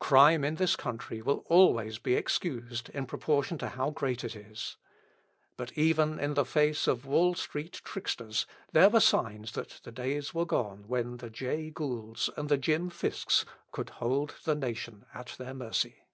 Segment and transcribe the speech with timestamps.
[0.00, 4.76] Crime in this country will always be excused in proportion to how great it is.
[5.56, 10.34] But even in the face of Wall Street tricksters there were signs that the days
[10.34, 15.28] were gone when the Jay Goulds and the Jim Fisks could hold the nation at
[15.38, 16.04] their mercy.